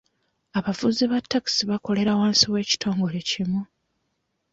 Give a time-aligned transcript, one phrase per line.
[0.57, 3.61] Abavuzi ba taxi bakolera wansi w'ekitongole ekimu.